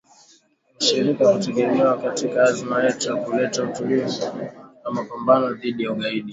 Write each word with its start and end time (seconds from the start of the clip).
“mshirika 0.77 1.23
wa 1.27 1.33
kutegemewa 1.33 1.97
katika 1.97 2.43
azma 2.43 2.83
yetu 2.83 3.09
ya 3.09 3.15
kuleta 3.15 3.63
utulivu 3.63 4.13
na 4.83 4.91
mapambano 4.91 5.53
dhidi 5.53 5.83
ya 5.83 5.91
ugaidi” 5.91 6.29